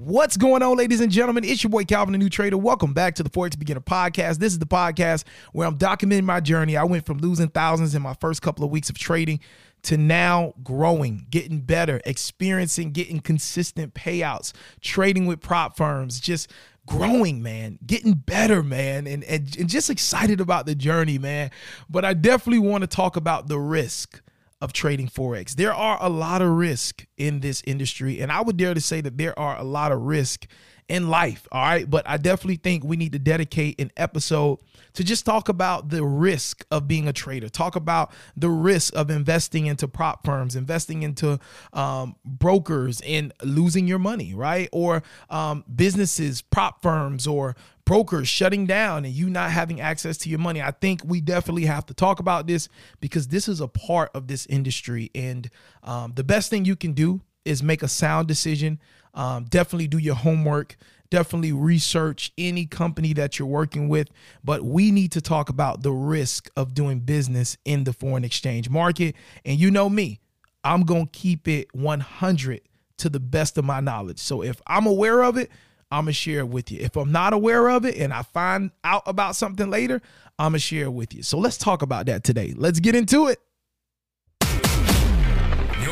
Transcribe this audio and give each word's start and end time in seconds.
What's 0.00 0.36
going 0.36 0.62
on, 0.62 0.76
ladies 0.76 1.00
and 1.00 1.10
gentlemen? 1.10 1.42
It's 1.42 1.64
your 1.64 1.70
boy 1.70 1.82
Calvin, 1.82 2.12
the 2.12 2.18
new 2.18 2.28
trader. 2.28 2.56
Welcome 2.56 2.92
back 2.92 3.16
to 3.16 3.24
the 3.24 3.30
Forex 3.30 3.58
Beginner 3.58 3.80
Podcast. 3.80 4.38
This 4.38 4.52
is 4.52 4.60
the 4.60 4.64
podcast 4.64 5.24
where 5.50 5.66
I'm 5.66 5.76
documenting 5.76 6.22
my 6.22 6.38
journey. 6.38 6.76
I 6.76 6.84
went 6.84 7.04
from 7.04 7.18
losing 7.18 7.48
thousands 7.48 7.96
in 7.96 8.02
my 8.02 8.14
first 8.20 8.40
couple 8.40 8.64
of 8.64 8.70
weeks 8.70 8.88
of 8.90 8.96
trading 8.96 9.40
to 9.82 9.96
now 9.96 10.54
growing, 10.62 11.26
getting 11.30 11.62
better, 11.62 12.00
experiencing, 12.06 12.92
getting 12.92 13.18
consistent 13.18 13.92
payouts, 13.92 14.52
trading 14.80 15.26
with 15.26 15.40
prop 15.40 15.76
firms, 15.76 16.20
just 16.20 16.48
growing, 16.86 17.42
man, 17.42 17.80
getting 17.84 18.12
better, 18.12 18.62
man, 18.62 19.08
and, 19.08 19.24
and, 19.24 19.56
and 19.58 19.68
just 19.68 19.90
excited 19.90 20.40
about 20.40 20.64
the 20.64 20.76
journey, 20.76 21.18
man. 21.18 21.50
But 21.90 22.04
I 22.04 22.14
definitely 22.14 22.60
want 22.60 22.82
to 22.82 22.86
talk 22.86 23.16
about 23.16 23.48
the 23.48 23.58
risk 23.58 24.22
of 24.60 24.72
trading 24.72 25.08
forex. 25.08 25.56
There 25.56 25.74
are 25.74 25.98
a 26.00 26.08
lot 26.08 26.40
of 26.40 26.50
risk 26.50 27.04
in 27.18 27.40
this 27.40 27.62
industry, 27.66 28.20
and 28.20 28.32
I 28.32 28.40
would 28.40 28.56
dare 28.56 28.74
to 28.74 28.80
say 28.80 29.00
that 29.00 29.18
there 29.18 29.38
are 29.38 29.58
a 29.58 29.64
lot 29.64 29.92
of 29.92 30.00
risk 30.00 30.46
in 30.88 31.08
life. 31.08 31.46
All 31.52 31.62
right, 31.62 31.88
but 31.88 32.08
I 32.08 32.16
definitely 32.16 32.56
think 32.56 32.82
we 32.82 32.96
need 32.96 33.12
to 33.12 33.18
dedicate 33.18 33.80
an 33.80 33.92
episode 33.96 34.58
to 34.94 35.04
just 35.04 35.26
talk 35.26 35.48
about 35.48 35.90
the 35.90 36.02
risk 36.02 36.64
of 36.70 36.88
being 36.88 37.06
a 37.06 37.12
trader. 37.12 37.48
Talk 37.48 37.76
about 37.76 38.10
the 38.36 38.48
risk 38.48 38.96
of 38.96 39.10
investing 39.10 39.66
into 39.66 39.86
prop 39.86 40.24
firms, 40.24 40.56
investing 40.56 41.02
into 41.02 41.38
um, 41.72 42.16
brokers, 42.24 43.00
and 43.02 43.32
losing 43.42 43.86
your 43.86 43.98
money, 43.98 44.34
right? 44.34 44.68
Or 44.72 45.02
um, 45.28 45.64
businesses, 45.74 46.40
prop 46.40 46.82
firms, 46.82 47.26
or 47.26 47.54
brokers 47.88 48.28
shutting 48.28 48.66
down 48.66 49.06
and 49.06 49.14
you 49.14 49.30
not 49.30 49.50
having 49.50 49.80
access 49.80 50.18
to 50.18 50.28
your 50.28 50.38
money. 50.38 50.60
I 50.60 50.72
think 50.72 51.00
we 51.06 51.22
definitely 51.22 51.64
have 51.64 51.86
to 51.86 51.94
talk 51.94 52.20
about 52.20 52.46
this 52.46 52.68
because 53.00 53.28
this 53.28 53.48
is 53.48 53.62
a 53.62 53.66
part 53.66 54.10
of 54.14 54.26
this 54.26 54.44
industry. 54.44 55.10
And 55.14 55.48
um, 55.82 56.12
the 56.14 56.22
best 56.22 56.50
thing 56.50 56.66
you 56.66 56.76
can 56.76 56.92
do 56.92 57.07
is 57.48 57.62
make 57.62 57.82
a 57.82 57.88
sound 57.88 58.28
decision. 58.28 58.78
Um, 59.14 59.44
definitely 59.44 59.88
do 59.88 59.98
your 59.98 60.14
homework. 60.14 60.76
Definitely 61.10 61.52
research 61.52 62.32
any 62.36 62.66
company 62.66 63.14
that 63.14 63.38
you're 63.38 63.48
working 63.48 63.88
with. 63.88 64.10
But 64.44 64.62
we 64.62 64.90
need 64.90 65.12
to 65.12 65.20
talk 65.20 65.48
about 65.48 65.82
the 65.82 65.92
risk 65.92 66.50
of 66.56 66.74
doing 66.74 67.00
business 67.00 67.56
in 67.64 67.84
the 67.84 67.92
foreign 67.92 68.24
exchange 68.24 68.68
market. 68.68 69.16
And 69.44 69.58
you 69.58 69.70
know 69.70 69.88
me, 69.88 70.20
I'm 70.62 70.82
going 70.82 71.06
to 71.06 71.12
keep 71.12 71.48
it 71.48 71.74
100 71.74 72.60
to 72.98 73.08
the 73.08 73.20
best 73.20 73.56
of 73.56 73.64
my 73.64 73.80
knowledge. 73.80 74.18
So 74.18 74.42
if 74.42 74.60
I'm 74.66 74.86
aware 74.86 75.22
of 75.22 75.36
it, 75.36 75.50
I'm 75.90 76.04
gonna 76.04 76.12
share 76.12 76.40
it 76.40 76.48
with 76.48 76.70
you. 76.70 76.80
If 76.80 76.96
I'm 76.96 77.12
not 77.12 77.32
aware 77.32 77.68
of 77.70 77.86
it 77.86 77.96
and 77.96 78.12
I 78.12 78.22
find 78.22 78.70
out 78.84 79.04
about 79.06 79.36
something 79.36 79.70
later, 79.70 80.02
I'm 80.38 80.50
gonna 80.50 80.58
share 80.58 80.84
it 80.84 80.92
with 80.92 81.14
you. 81.14 81.22
So 81.22 81.38
let's 81.38 81.56
talk 81.56 81.82
about 81.82 82.06
that 82.06 82.24
today. 82.24 82.52
Let's 82.54 82.80
get 82.80 82.94
into 82.94 83.28
it. 83.28 83.40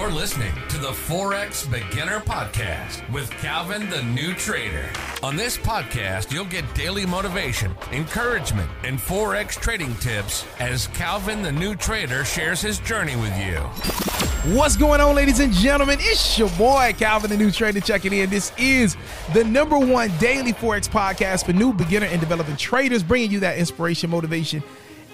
You're 0.06 0.14
listening 0.14 0.52
to 0.68 0.78
the 0.78 0.90
Forex 0.92 1.68
Beginner 1.68 2.20
Podcast 2.20 3.12
with 3.12 3.28
Calvin 3.32 3.90
the 3.90 4.04
New 4.04 4.34
Trader. 4.34 4.88
On 5.24 5.34
this 5.34 5.56
podcast, 5.58 6.30
you'll 6.30 6.44
get 6.44 6.64
daily 6.76 7.04
motivation, 7.04 7.74
encouragement, 7.90 8.70
and 8.84 9.00
Forex 9.00 9.60
trading 9.60 9.96
tips 9.96 10.46
as 10.60 10.86
Calvin 10.88 11.42
the 11.42 11.50
New 11.50 11.74
Trader 11.74 12.24
shares 12.24 12.60
his 12.60 12.78
journey 12.78 13.16
with 13.16 13.36
you. 13.36 13.56
What's 14.56 14.76
going 14.76 15.00
on, 15.00 15.16
ladies 15.16 15.40
and 15.40 15.52
gentlemen? 15.52 15.98
It's 16.00 16.38
your 16.38 16.50
boy, 16.50 16.94
Calvin 16.96 17.28
the 17.28 17.36
New 17.36 17.50
Trader, 17.50 17.80
checking 17.80 18.12
in. 18.12 18.30
This 18.30 18.52
is 18.56 18.96
the 19.34 19.42
number 19.42 19.76
one 19.76 20.16
daily 20.18 20.52
Forex 20.52 20.88
podcast 20.88 21.46
for 21.46 21.52
new 21.52 21.72
beginner 21.72 22.06
and 22.06 22.20
developing 22.20 22.56
traders, 22.56 23.02
bringing 23.02 23.32
you 23.32 23.40
that 23.40 23.58
inspiration, 23.58 24.10
motivation, 24.10 24.62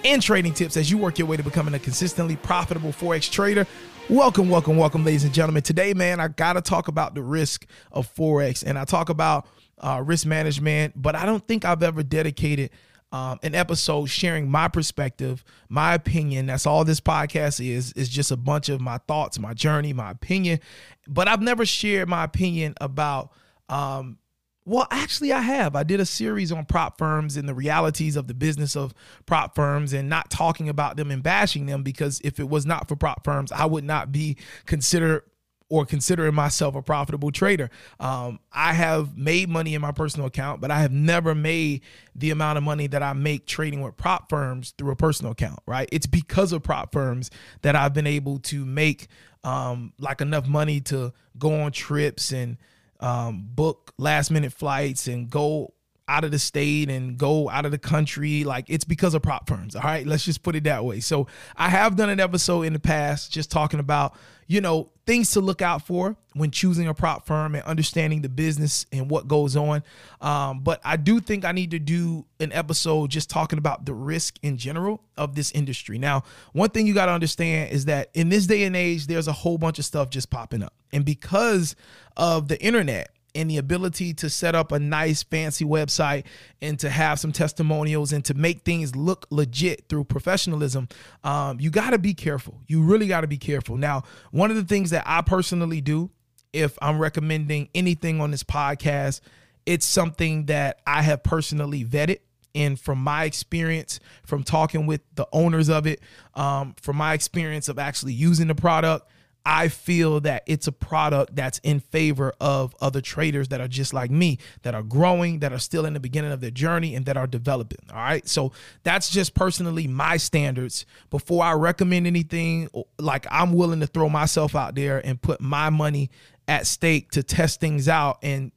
and 0.05 0.21
trading 0.21 0.53
tips 0.53 0.77
as 0.77 0.91
you 0.91 0.99
work 0.99 1.17
your 1.17 1.27
way 1.27 1.37
to 1.37 1.43
becoming 1.43 1.73
a 1.73 1.79
consistently 1.79 2.35
profitable 2.35 2.91
Forex 2.91 3.31
trader. 3.31 3.65
Welcome, 4.09 4.49
welcome, 4.49 4.75
welcome, 4.75 5.05
ladies 5.05 5.23
and 5.23 5.33
gentlemen. 5.33 5.63
Today, 5.63 5.93
man, 5.93 6.19
I 6.19 6.27
got 6.27 6.53
to 6.53 6.61
talk 6.61 6.89
about 6.89 7.15
the 7.15 7.21
risk 7.21 7.65
of 7.89 8.13
Forex 8.13 8.61
and 8.61 8.77
I 8.77 8.83
talk 8.83 9.07
about 9.07 9.47
uh, 9.79 10.03
risk 10.05 10.25
management, 10.25 11.01
but 11.01 11.15
I 11.15 11.25
don't 11.25 11.47
think 11.47 11.63
I've 11.63 11.81
ever 11.81 12.03
dedicated 12.03 12.71
um, 13.13 13.39
an 13.43 13.55
episode 13.55 14.07
sharing 14.07 14.51
my 14.51 14.67
perspective, 14.67 15.45
my 15.69 15.93
opinion. 15.93 16.47
That's 16.47 16.65
all 16.65 16.83
this 16.83 16.99
podcast 16.99 17.65
is, 17.65 17.93
is 17.93 18.09
just 18.09 18.29
a 18.29 18.35
bunch 18.35 18.67
of 18.67 18.81
my 18.81 18.97
thoughts, 19.07 19.39
my 19.39 19.53
journey, 19.53 19.93
my 19.93 20.11
opinion. 20.11 20.59
But 21.07 21.29
I've 21.29 21.41
never 21.41 21.65
shared 21.65 22.09
my 22.09 22.25
opinion 22.25 22.73
about 22.81 23.31
um, 23.69 24.17
well, 24.65 24.87
actually, 24.91 25.33
I 25.33 25.41
have. 25.41 25.75
I 25.75 25.83
did 25.83 25.99
a 25.99 26.05
series 26.05 26.51
on 26.51 26.65
prop 26.65 26.97
firms 26.97 27.35
and 27.35 27.47
the 27.47 27.53
realities 27.53 28.15
of 28.15 28.27
the 28.27 28.33
business 28.33 28.75
of 28.75 28.93
prop 29.25 29.55
firms 29.55 29.93
and 29.93 30.07
not 30.07 30.29
talking 30.29 30.69
about 30.69 30.95
them 30.95 31.11
and 31.11 31.21
bashing 31.21 31.65
them 31.65 31.83
because 31.83 32.21
if 32.23 32.39
it 32.39 32.47
was 32.47 32.65
not 32.65 32.87
for 32.87 32.95
prop 32.95 33.23
firms, 33.23 33.51
I 33.51 33.65
would 33.65 33.83
not 33.83 34.11
be 34.11 34.37
considered 34.65 35.23
or 35.69 35.85
considering 35.85 36.35
myself 36.35 36.75
a 36.75 36.81
profitable 36.81 37.31
trader. 37.31 37.69
Um, 37.99 38.39
I 38.51 38.73
have 38.73 39.17
made 39.17 39.49
money 39.49 39.73
in 39.73 39.81
my 39.81 39.91
personal 39.91 40.27
account, 40.27 40.61
but 40.61 40.69
I 40.69 40.81
have 40.81 40.91
never 40.91 41.33
made 41.33 41.81
the 42.15 42.29
amount 42.29 42.57
of 42.57 42.63
money 42.63 42.87
that 42.87 43.01
I 43.01 43.13
make 43.13 43.47
trading 43.47 43.81
with 43.81 43.97
prop 43.97 44.29
firms 44.29 44.73
through 44.77 44.91
a 44.91 44.95
personal 44.95 45.31
account, 45.31 45.59
right? 45.65 45.89
It's 45.91 46.05
because 46.05 46.53
of 46.53 46.61
prop 46.61 46.93
firms 46.93 47.31
that 47.63 47.75
I've 47.75 47.93
been 47.93 48.07
able 48.07 48.39
to 48.39 48.65
make 48.65 49.07
um, 49.43 49.93
like 49.97 50.21
enough 50.21 50.47
money 50.47 50.79
to 50.81 51.11
go 51.37 51.61
on 51.61 51.71
trips 51.71 52.31
and 52.31 52.57
um, 53.03 53.45
book 53.53 53.93
last 53.97 54.31
minute 54.31 54.53
flights 54.53 55.07
and 55.07 55.29
go 55.29 55.73
out 56.07 56.23
of 56.23 56.31
the 56.31 56.39
state 56.39 56.89
and 56.89 57.17
go 57.17 57.49
out 57.49 57.65
of 57.65 57.71
the 57.71 57.77
country. 57.77 58.43
Like 58.43 58.65
it's 58.69 58.83
because 58.83 59.13
of 59.13 59.21
prop 59.21 59.47
firms. 59.47 59.75
All 59.75 59.83
right. 59.83 60.05
Let's 60.05 60.25
just 60.25 60.43
put 60.43 60.55
it 60.55 60.65
that 60.65 60.83
way. 60.83 60.99
So 60.99 61.27
I 61.55 61.69
have 61.69 61.95
done 61.95 62.09
an 62.09 62.19
episode 62.19 62.63
in 62.63 62.73
the 62.73 62.79
past 62.79 63.31
just 63.31 63.49
talking 63.49 63.79
about, 63.79 64.15
you 64.47 64.59
know, 64.59 64.91
things 65.05 65.31
to 65.31 65.41
look 65.41 65.61
out 65.61 65.85
for 65.85 66.15
when 66.33 66.51
choosing 66.51 66.87
a 66.87 66.93
prop 66.93 67.25
firm 67.25 67.55
and 67.55 67.63
understanding 67.63 68.21
the 68.21 68.29
business 68.29 68.85
and 68.91 69.09
what 69.09 69.27
goes 69.27 69.55
on. 69.55 69.83
Um, 70.19 70.61
but 70.61 70.81
I 70.83 70.97
do 70.97 71.19
think 71.19 71.45
I 71.45 71.51
need 71.53 71.71
to 71.71 71.79
do 71.79 72.25
an 72.39 72.51
episode 72.51 73.09
just 73.09 73.29
talking 73.29 73.57
about 73.57 73.85
the 73.85 73.93
risk 73.93 74.37
in 74.41 74.57
general 74.57 75.01
of 75.17 75.35
this 75.35 75.51
industry. 75.51 75.97
Now, 75.97 76.23
one 76.51 76.69
thing 76.69 76.87
you 76.87 76.93
got 76.93 77.05
to 77.05 77.11
understand 77.13 77.71
is 77.71 77.85
that 77.85 78.09
in 78.13 78.29
this 78.29 78.45
day 78.47 78.63
and 78.63 78.75
age, 78.75 79.07
there's 79.07 79.27
a 79.27 79.33
whole 79.33 79.57
bunch 79.57 79.79
of 79.79 79.85
stuff 79.85 80.09
just 80.09 80.29
popping 80.29 80.63
up. 80.63 80.73
And 80.91 81.05
because 81.05 81.75
of 82.17 82.47
the 82.47 82.61
internet, 82.61 83.09
and 83.35 83.49
the 83.49 83.57
ability 83.57 84.13
to 84.13 84.29
set 84.29 84.55
up 84.55 84.71
a 84.71 84.79
nice 84.79 85.23
fancy 85.23 85.65
website 85.65 86.23
and 86.61 86.79
to 86.79 86.89
have 86.89 87.19
some 87.19 87.31
testimonials 87.31 88.13
and 88.13 88.23
to 88.25 88.33
make 88.33 88.61
things 88.61 88.95
look 88.95 89.25
legit 89.29 89.85
through 89.89 90.03
professionalism 90.03 90.87
um, 91.23 91.59
you 91.59 91.69
got 91.69 91.91
to 91.91 91.99
be 91.99 92.13
careful. 92.13 92.61
You 92.67 92.83
really 92.83 93.07
got 93.07 93.21
to 93.21 93.27
be 93.27 93.37
careful. 93.37 93.77
Now 93.77 94.03
one 94.31 94.49
of 94.49 94.57
the 94.57 94.63
things 94.63 94.91
that 94.91 95.03
i 95.05 95.21
personally 95.21 95.81
do 95.81 96.09
if 96.51 96.77
i'm 96.81 96.99
recommending 96.99 97.69
anything 97.73 98.21
on 98.21 98.31
this 98.31 98.43
podcast 98.43 99.21
it's 99.65 99.85
something 99.85 100.45
that 100.45 100.79
i 100.85 101.01
have 101.01 101.23
personally 101.23 101.83
vetted. 101.83 102.19
And 102.55 102.79
from 102.79 102.99
my 102.99 103.23
experience 103.23 103.99
from 104.25 104.43
talking 104.43 104.85
with 104.85 105.01
the 105.15 105.27
owners 105.33 105.69
of 105.69 105.87
it 105.87 106.01
um, 106.35 106.75
from 106.79 106.97
my 106.97 107.13
experience 107.13 107.67
of 107.69 107.79
actually 107.79 108.13
using 108.13 108.47
the 108.47 108.55
product 108.55 109.09
I 109.45 109.67
feel 109.67 110.21
that 110.21 110.43
it's 110.45 110.67
a 110.67 110.71
product 110.71 111.35
that's 111.35 111.59
in 111.59 111.81
favor 111.81 112.33
of 112.39 112.73
other 112.79 113.01
traders 113.01 113.49
that 113.49 113.59
are 113.59 113.67
just 113.67 113.93
like 113.93 114.09
me, 114.09 114.39
that 114.61 114.73
are 114.73 114.83
growing, 114.83 115.39
that 115.39 115.51
are 115.51 115.59
still 115.59 115.85
in 115.85 115.93
the 115.93 115.99
beginning 115.99 116.31
of 116.31 116.39
their 116.39 116.51
journey, 116.51 116.95
and 116.95 117.05
that 117.07 117.17
are 117.17 117.27
developing. 117.27 117.79
All 117.91 117.97
right. 117.97 118.27
So 118.27 118.53
that's 118.83 119.09
just 119.09 119.33
personally 119.33 119.87
my 119.87 120.15
standards. 120.17 120.85
Before 121.09 121.43
I 121.43 121.53
recommend 121.53 122.07
anything, 122.07 122.69
like 122.97 123.27
I'm 123.29 123.53
willing 123.53 123.81
to 123.81 123.87
throw 123.87 124.07
myself 124.07 124.55
out 124.55 124.75
there 124.75 125.05
and 125.05 125.21
put 125.21 125.41
my 125.41 125.69
money 125.69 126.09
at 126.47 126.65
stake 126.65 127.11
to 127.11 127.23
test 127.23 127.59
things 127.59 127.89
out 127.89 128.19
and 128.23 128.51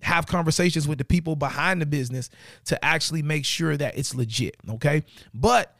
have 0.00 0.26
conversations 0.26 0.88
with 0.88 0.98
the 0.98 1.04
people 1.04 1.36
behind 1.36 1.80
the 1.80 1.86
business 1.86 2.30
to 2.64 2.84
actually 2.84 3.22
make 3.22 3.44
sure 3.44 3.76
that 3.76 3.96
it's 3.96 4.14
legit. 4.14 4.56
Okay. 4.68 5.04
But 5.32 5.76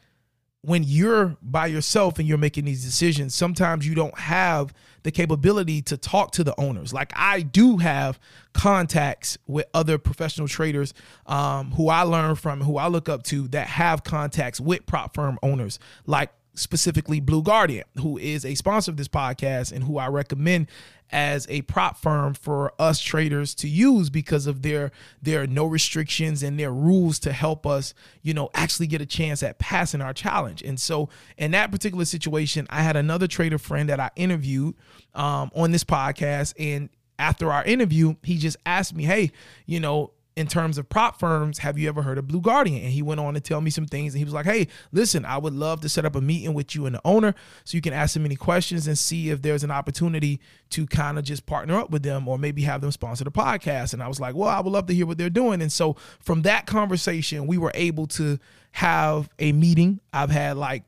when 0.63 0.83
you're 0.85 1.35
by 1.41 1.67
yourself 1.67 2.19
and 2.19 2.27
you're 2.27 2.37
making 2.37 2.63
these 2.63 2.83
decisions, 2.83 3.35
sometimes 3.35 3.85
you 3.85 3.93
don't 3.93 4.17
have 4.17 4.73
the 5.03 5.11
capability 5.11 5.81
to 5.81 5.97
talk 5.97 6.31
to 6.31 6.43
the 6.43 6.57
owners. 6.59 6.93
Like 6.93 7.11
I 7.15 7.41
do 7.41 7.77
have 7.77 8.17
contacts 8.53 9.37
with 9.45 9.65
other 9.73 9.97
professional 9.97 10.47
traders 10.47 10.93
um, 11.25 11.71
who 11.71 11.89
I 11.89 12.03
learn 12.03 12.35
from, 12.35 12.61
who 12.61 12.77
I 12.77 12.87
look 12.87 13.09
up 13.09 13.23
to 13.23 13.49
that 13.49 13.67
have 13.67 14.05
contacts 14.05 14.61
with 14.61 14.85
prop 14.85 15.13
firm 15.13 15.37
owners, 15.43 15.79
like 16.05 16.31
specifically 16.55 17.19
Blue 17.19 17.41
Guardian, 17.41 17.85
who 17.99 18.17
is 18.17 18.45
a 18.45 18.55
sponsor 18.55 18.91
of 18.91 18.97
this 18.97 19.07
podcast 19.07 19.71
and 19.71 19.83
who 19.83 19.97
I 19.97 20.07
recommend 20.07 20.67
as 21.11 21.45
a 21.47 21.61
prop 21.63 21.95
firm 21.95 22.33
for 22.33 22.73
us 22.79 22.99
traders 22.99 23.53
to 23.53 23.67
use 23.67 24.09
because 24.09 24.47
of 24.47 24.63
their 24.63 24.91
their 25.21 25.45
no 25.45 25.65
restrictions 25.65 26.41
and 26.41 26.59
their 26.59 26.71
rules 26.71 27.19
to 27.19 27.31
help 27.31 27.67
us, 27.67 27.93
you 28.23 28.33
know, 28.33 28.49
actually 28.55 28.87
get 28.87 28.99
a 29.01 29.05
chance 29.05 29.43
at 29.43 29.59
passing 29.59 30.01
our 30.01 30.13
challenge. 30.13 30.63
And 30.63 30.79
so 30.79 31.09
in 31.37 31.51
that 31.51 31.71
particular 31.71 32.05
situation, 32.05 32.65
I 32.69 32.81
had 32.81 32.95
another 32.95 33.27
trader 33.27 33.59
friend 33.59 33.89
that 33.89 33.99
I 33.99 34.09
interviewed 34.15 34.75
um, 35.13 35.51
on 35.55 35.71
this 35.71 35.83
podcast 35.83 36.53
and 36.59 36.89
after 37.19 37.51
our 37.51 37.63
interview, 37.63 38.15
he 38.23 38.39
just 38.39 38.57
asked 38.65 38.95
me, 38.95 39.03
"Hey, 39.03 39.31
you 39.67 39.79
know, 39.79 40.11
in 40.35 40.47
terms 40.47 40.77
of 40.77 40.89
prop 40.89 41.19
firms, 41.19 41.59
have 41.59 41.77
you 41.77 41.87
ever 41.87 42.01
heard 42.01 42.17
of 42.17 42.27
Blue 42.27 42.41
Guardian? 42.41 42.83
And 42.83 42.91
he 42.91 43.01
went 43.01 43.19
on 43.19 43.35
to 43.35 43.39
tell 43.39 43.61
me 43.61 43.69
some 43.69 43.85
things. 43.85 44.13
And 44.13 44.19
he 44.19 44.25
was 44.25 44.33
like, 44.33 44.45
hey, 44.45 44.67
listen, 44.91 45.25
I 45.25 45.37
would 45.37 45.53
love 45.53 45.81
to 45.81 45.89
set 45.89 46.05
up 46.05 46.15
a 46.15 46.21
meeting 46.21 46.53
with 46.53 46.73
you 46.73 46.85
and 46.85 46.95
the 46.95 47.01
owner 47.05 47.35
so 47.63 47.75
you 47.75 47.81
can 47.81 47.93
ask 47.93 48.13
them 48.13 48.25
any 48.25 48.35
questions 48.35 48.87
and 48.87 48.97
see 48.97 49.29
if 49.29 49.41
there's 49.41 49.63
an 49.63 49.71
opportunity 49.71 50.39
to 50.71 50.87
kind 50.87 51.19
of 51.19 51.23
just 51.23 51.45
partner 51.45 51.79
up 51.79 51.91
with 51.91 52.03
them 52.03 52.27
or 52.27 52.39
maybe 52.39 52.63
have 52.63 52.81
them 52.81 52.91
sponsor 52.91 53.23
the 53.23 53.31
podcast. 53.31 53.93
And 53.93 54.01
I 54.01 54.07
was 54.07 54.19
like, 54.19 54.35
well, 54.35 54.49
I 54.49 54.59
would 54.59 54.73
love 54.73 54.87
to 54.87 54.93
hear 54.93 55.05
what 55.05 55.17
they're 55.17 55.29
doing. 55.29 55.61
And 55.61 55.71
so 55.71 55.95
from 56.19 56.41
that 56.43 56.65
conversation, 56.65 57.45
we 57.45 57.57
were 57.57 57.71
able 57.75 58.07
to 58.07 58.39
have 58.71 59.29
a 59.37 59.51
meeting. 59.51 59.99
I've 60.11 60.31
had 60.31 60.57
like 60.57 60.83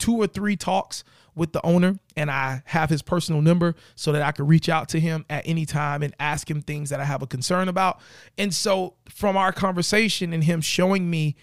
two 0.00 0.16
or 0.16 0.26
three 0.26 0.56
talks 0.56 1.04
with 1.36 1.52
the 1.52 1.64
owner 1.64 1.96
and 2.16 2.30
I 2.30 2.62
have 2.66 2.90
his 2.90 3.02
personal 3.02 3.40
number 3.40 3.76
so 3.94 4.12
that 4.12 4.22
I 4.22 4.32
can 4.32 4.46
reach 4.46 4.68
out 4.68 4.88
to 4.90 5.00
him 5.00 5.24
at 5.30 5.46
any 5.46 5.64
time 5.64 6.02
and 6.02 6.14
ask 6.18 6.50
him 6.50 6.60
things 6.60 6.90
that 6.90 6.98
I 6.98 7.04
have 7.04 7.22
a 7.22 7.26
concern 7.26 7.68
about. 7.68 8.00
And 8.36 8.52
so 8.52 8.94
from 9.08 9.36
our 9.36 9.52
conversation 9.52 10.32
and 10.32 10.42
him 10.42 10.60
showing 10.60 11.08
me 11.08 11.36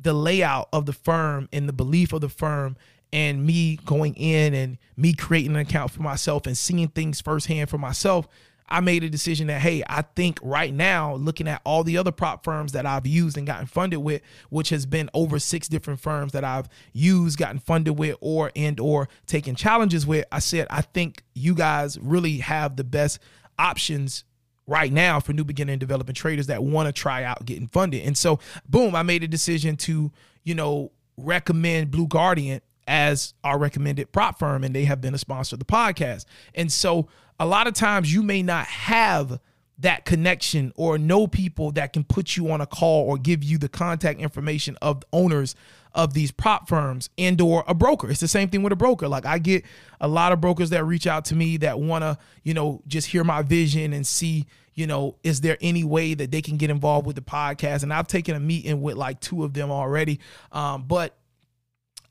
the 0.00 0.12
layout 0.12 0.68
of 0.72 0.86
the 0.86 0.92
firm 0.92 1.48
and 1.52 1.68
the 1.68 1.72
belief 1.72 2.12
of 2.12 2.20
the 2.20 2.28
firm 2.28 2.76
and 3.12 3.46
me 3.46 3.78
going 3.84 4.14
in 4.14 4.54
and 4.54 4.78
me 4.96 5.14
creating 5.14 5.52
an 5.52 5.60
account 5.60 5.92
for 5.92 6.02
myself 6.02 6.46
and 6.46 6.58
seeing 6.58 6.88
things 6.88 7.20
firsthand 7.20 7.70
for 7.70 7.78
myself 7.78 8.28
I 8.68 8.80
made 8.80 9.04
a 9.04 9.10
decision 9.10 9.46
that, 9.46 9.60
hey, 9.60 9.82
I 9.88 10.02
think 10.02 10.38
right 10.42 10.72
now, 10.72 11.14
looking 11.14 11.48
at 11.48 11.60
all 11.64 11.84
the 11.84 11.98
other 11.98 12.12
prop 12.12 12.44
firms 12.44 12.72
that 12.72 12.86
I've 12.86 13.06
used 13.06 13.36
and 13.38 13.46
gotten 13.46 13.66
funded 13.66 14.00
with, 14.00 14.22
which 14.50 14.68
has 14.70 14.86
been 14.86 15.08
over 15.14 15.38
six 15.38 15.68
different 15.68 16.00
firms 16.00 16.32
that 16.32 16.44
I've 16.44 16.68
used, 16.92 17.38
gotten 17.38 17.58
funded 17.58 17.98
with, 17.98 18.16
or 18.20 18.52
and 18.54 18.78
or 18.78 19.08
taken 19.26 19.54
challenges 19.54 20.06
with, 20.06 20.26
I 20.30 20.40
said, 20.40 20.66
I 20.70 20.82
think 20.82 21.22
you 21.34 21.54
guys 21.54 21.98
really 21.98 22.38
have 22.38 22.76
the 22.76 22.84
best 22.84 23.18
options 23.58 24.24
right 24.66 24.92
now 24.92 25.18
for 25.18 25.32
new 25.32 25.44
beginning 25.44 25.74
and 25.74 25.80
developing 25.80 26.14
traders 26.14 26.46
that 26.48 26.62
want 26.62 26.86
to 26.86 26.92
try 26.92 27.24
out 27.24 27.44
getting 27.46 27.68
funded. 27.68 28.04
And 28.04 28.16
so, 28.16 28.38
boom, 28.68 28.94
I 28.94 29.02
made 29.02 29.22
a 29.22 29.28
decision 29.28 29.76
to, 29.78 30.12
you 30.44 30.54
know, 30.54 30.92
recommend 31.16 31.90
Blue 31.90 32.06
Guardian 32.06 32.60
as 32.88 33.34
our 33.44 33.58
recommended 33.58 34.10
prop 34.10 34.38
firm, 34.38 34.64
and 34.64 34.74
they 34.74 34.84
have 34.84 35.00
been 35.00 35.14
a 35.14 35.18
sponsor 35.18 35.54
of 35.54 35.60
the 35.60 35.66
podcast. 35.66 36.24
And 36.54 36.72
so, 36.72 37.08
a 37.38 37.46
lot 37.46 37.68
of 37.68 37.74
times 37.74 38.12
you 38.12 38.22
may 38.22 38.42
not 38.42 38.66
have 38.66 39.38
that 39.78 40.04
connection 40.04 40.72
or 40.74 40.98
know 40.98 41.28
people 41.28 41.70
that 41.72 41.92
can 41.92 42.02
put 42.02 42.36
you 42.36 42.50
on 42.50 42.60
a 42.60 42.66
call 42.66 43.04
or 43.04 43.16
give 43.16 43.44
you 43.44 43.58
the 43.58 43.68
contact 43.68 44.18
information 44.18 44.76
of 44.82 45.04
owners 45.12 45.54
of 45.94 46.14
these 46.14 46.32
prop 46.32 46.68
firms 46.68 47.10
and 47.16 47.40
or 47.40 47.64
a 47.68 47.74
broker. 47.74 48.10
It's 48.10 48.20
the 48.20 48.28
same 48.28 48.48
thing 48.48 48.62
with 48.62 48.72
a 48.72 48.76
broker. 48.76 49.06
Like 49.06 49.24
I 49.24 49.38
get 49.38 49.64
a 50.00 50.08
lot 50.08 50.32
of 50.32 50.40
brokers 50.40 50.70
that 50.70 50.84
reach 50.84 51.06
out 51.06 51.26
to 51.26 51.36
me 51.36 51.58
that 51.58 51.78
want 51.78 52.02
to, 52.02 52.18
you 52.42 52.54
know, 52.54 52.82
just 52.88 53.06
hear 53.08 53.22
my 53.22 53.42
vision 53.42 53.92
and 53.92 54.06
see, 54.06 54.46
you 54.74 54.86
know, 54.86 55.16
is 55.22 55.40
there 55.40 55.56
any 55.60 55.84
way 55.84 56.14
that 56.14 56.30
they 56.32 56.42
can 56.42 56.56
get 56.56 56.70
involved 56.70 57.06
with 57.06 57.16
the 57.16 57.22
podcast? 57.22 57.84
And 57.84 57.92
I've 57.92 58.08
taken 58.08 58.34
a 58.34 58.40
meeting 58.40 58.82
with 58.82 58.96
like 58.96 59.20
two 59.20 59.44
of 59.44 59.54
them 59.54 59.70
already. 59.70 60.18
Um, 60.50 60.84
but 60.84 61.17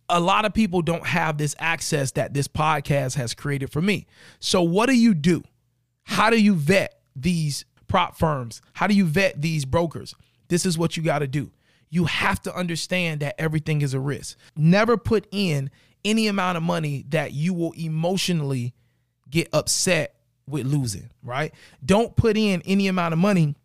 a 0.09 0.19
lot 0.19 0.45
of 0.45 0.53
people 0.53 0.81
don't 0.81 1.05
have 1.05 1.37
this 1.37 1.55
access 1.59 2.11
that 2.11 2.33
this 2.33 2.47
podcast 2.47 3.15
has 3.15 3.33
created 3.33 3.71
for 3.71 3.81
me. 3.81 4.07
So, 4.39 4.61
what 4.61 4.87
do 4.87 4.95
you 4.97 5.13
do? 5.13 5.43
How 6.03 6.29
do 6.29 6.41
you 6.41 6.55
vet 6.55 7.01
these 7.15 7.65
prop 7.87 8.17
firms? 8.17 8.61
How 8.73 8.87
do 8.87 8.93
you 8.93 9.05
vet 9.05 9.41
these 9.41 9.65
brokers? 9.65 10.15
This 10.47 10.65
is 10.65 10.77
what 10.77 10.95
you 10.95 11.03
got 11.03 11.19
to 11.19 11.27
do. 11.27 11.51
You 11.89 12.05
have 12.05 12.41
to 12.43 12.55
understand 12.55 13.21
that 13.21 13.35
everything 13.39 13.81
is 13.81 13.93
a 13.93 13.99
risk. 13.99 14.37
Never 14.55 14.97
put 14.97 15.27
in 15.31 15.69
any 16.05 16.27
amount 16.27 16.57
of 16.57 16.63
money 16.63 17.05
that 17.09 17.33
you 17.33 17.53
will 17.53 17.73
emotionally 17.73 18.73
get 19.29 19.49
upset 19.51 20.15
with 20.47 20.65
losing, 20.65 21.09
right? 21.23 21.53
Don't 21.85 22.15
put 22.15 22.37
in 22.37 22.61
any 22.65 22.87
amount 22.87 23.13
of 23.13 23.19
money 23.19 23.55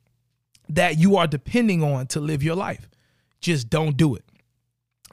that 0.69 0.99
you 0.99 1.17
are 1.17 1.27
depending 1.27 1.83
on 1.83 2.07
to 2.09 2.21
live 2.21 2.43
your 2.43 2.57
life. 2.57 2.89
Just 3.41 3.71
don't 3.71 3.97
do 3.97 4.17
it. 4.17 4.25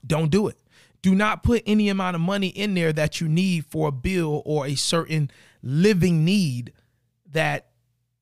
Don't 0.06 0.32
do 0.32 0.48
it 0.48 0.59
do 1.02 1.16
not 1.16 1.44
put 1.44 1.64
any 1.66 1.90
amount 1.90 2.16
of 2.16 2.22
money 2.22 2.48
in 2.48 2.74
there 2.74 2.92
that 2.94 3.22
you 3.22 3.28
need 3.28 3.66
for 3.66 3.88
a 3.88 3.92
bill 3.92 4.42
or 4.46 4.66
a 4.66 4.76
certain 4.76 5.32
living 5.62 6.26
need 6.26 6.74
that 7.32 7.68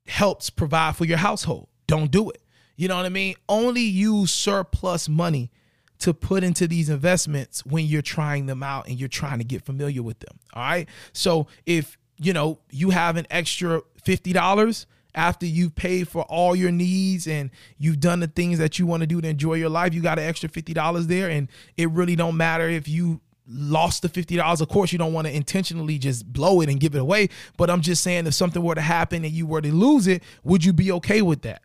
helps 0.08 0.50
provide 0.50 0.96
for 0.96 1.06
your 1.06 1.18
household. 1.18 1.68
Don't 1.88 2.12
do 2.12 2.30
it. 2.30 2.42
You 2.76 2.88
know 2.88 2.98
what 2.98 3.06
I 3.06 3.10
mean? 3.10 3.36
Only 3.50 3.82
use 3.82 4.32
surplus 4.32 5.10
money 5.10 5.52
to 6.00 6.14
put 6.14 6.44
into 6.44 6.68
these 6.68 6.90
investments 6.90 7.66
when 7.66 7.86
you're 7.86 8.04
trying 8.04 8.46
them 8.46 8.62
out 8.62 8.88
and 8.88 9.00
you're 9.00 9.10
trying 9.10 9.40
to 9.40 9.44
get 9.44 9.64
familiar 9.64 10.04
with 10.04 10.20
them. 10.20 10.38
All 10.54 10.62
right. 10.62 10.88
So 11.12 11.48
if 11.66 11.98
you 12.20 12.34
know 12.34 12.60
you 12.70 12.92
have 12.92 13.18
an 13.18 13.26
extra 13.30 13.82
$50 14.04 14.86
after 15.18 15.46
you've 15.46 15.76
paid 15.76 16.08
for 16.08 16.22
all 16.24 16.56
your 16.56 16.72
needs 16.72 17.28
and 17.28 17.50
you've 17.78 18.00
done 18.00 18.22
the 18.22 18.28
things 18.28 18.60
that 18.60 18.80
you 18.80 18.86
want 18.86 19.02
to 19.02 19.08
do 19.08 19.20
to 19.20 19.28
enjoy 19.28 19.56
your 19.56 19.70
life, 19.70 19.94
you 19.94 20.02
got 20.02 20.20
an 20.20 20.26
extra 20.26 20.48
$50 20.48 21.08
there. 21.08 21.30
And 21.30 21.50
it 21.76 21.90
really 21.90 22.16
don't 22.16 22.38
matter 22.38 22.70
if 22.70 22.88
you 22.88 23.20
lost 23.50 24.02
the 24.02 24.10
$50 24.10 24.60
of 24.60 24.68
course 24.68 24.92
you 24.92 25.00
don't 25.00 25.14
want 25.14 25.26
to 25.26 25.34
intentionally 25.34 25.98
just 25.98 26.32
blow 26.34 26.60
it 26.60 26.68
and 26.68 26.82
give 26.82 26.94
it 26.96 26.98
away 26.98 27.30
but 27.56 27.70
i'm 27.70 27.80
just 27.80 28.04
saying 28.04 28.28
if 28.28 28.34
something 28.34 28.62
were 28.62 28.76
to 28.76 28.82
happen 28.82 29.24
and 29.24 29.32
you 29.32 29.48
were 29.48 29.62
to 29.62 29.72
lose 29.74 30.06
it 30.06 30.22
would 30.44 30.66
you 30.66 30.74
be 30.74 30.92
okay 30.92 31.22
with 31.22 31.44
that? 31.44 31.62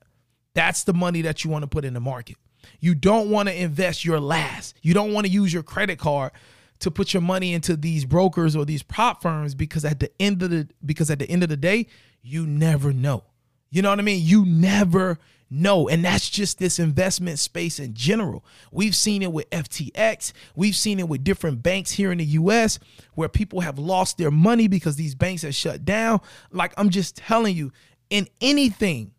That's 0.54 0.84
the 0.84 0.92
money 0.92 1.22
that 1.22 1.44
you 1.44 1.50
want 1.50 1.62
to 1.62 1.68
put 1.68 1.84
in 1.84 1.94
the 1.94 2.00
market. 2.00 2.36
You 2.80 2.94
don't 2.94 3.30
want 3.30 3.48
to 3.48 3.60
invest 3.60 4.04
your 4.04 4.20
last. 4.20 4.76
You 4.82 4.94
don't 4.94 5.12
want 5.12 5.26
to 5.26 5.32
use 5.32 5.52
your 5.52 5.62
credit 5.62 5.98
card 5.98 6.32
to 6.80 6.90
put 6.90 7.14
your 7.14 7.20
money 7.20 7.54
into 7.54 7.76
these 7.76 8.04
brokers 8.04 8.56
or 8.56 8.64
these 8.64 8.82
prop 8.82 9.22
firms 9.22 9.54
because 9.54 9.84
at 9.84 10.00
the 10.00 10.10
end 10.20 10.42
of 10.42 10.50
the 10.50 10.68
because 10.84 11.10
at 11.10 11.18
the 11.18 11.28
end 11.30 11.42
of 11.42 11.48
the 11.48 11.56
day 11.56 11.86
you 12.22 12.46
never 12.46 12.92
know 12.92 13.24
you 13.72 13.80
know 13.82 13.90
what 13.90 13.98
I 13.98 14.02
mean? 14.02 14.20
You 14.22 14.44
never 14.44 15.18
know. 15.50 15.88
And 15.88 16.04
that's 16.04 16.28
just 16.28 16.58
this 16.58 16.78
investment 16.78 17.38
space 17.38 17.78
in 17.78 17.94
general. 17.94 18.44
We've 18.70 18.94
seen 18.94 19.22
it 19.22 19.32
with 19.32 19.48
FTX. 19.50 20.32
We've 20.54 20.76
seen 20.76 21.00
it 21.00 21.08
with 21.08 21.24
different 21.24 21.62
banks 21.62 21.92
here 21.92 22.12
in 22.12 22.18
the 22.18 22.24
US 22.24 22.78
where 23.14 23.30
people 23.30 23.60
have 23.60 23.78
lost 23.78 24.18
their 24.18 24.30
money 24.30 24.68
because 24.68 24.96
these 24.96 25.14
banks 25.14 25.42
have 25.42 25.54
shut 25.54 25.86
down. 25.86 26.20
Like 26.50 26.74
I'm 26.76 26.90
just 26.90 27.16
telling 27.16 27.56
you, 27.56 27.72
in 28.10 28.28
anything 28.42 29.12